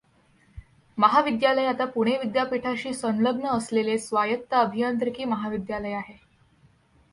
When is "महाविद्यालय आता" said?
0.97-1.85